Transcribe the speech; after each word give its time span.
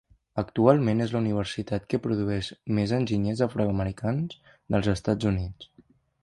Actualment 0.41 1.01
és 1.03 1.11
la 1.15 1.19
universitat 1.23 1.85
que 1.93 1.99
produeix 2.05 2.49
més 2.79 2.95
enginyers 2.99 3.45
afroamericans 3.47 4.41
dels 4.77 4.91
Estats 4.97 5.31
Units. 5.35 5.71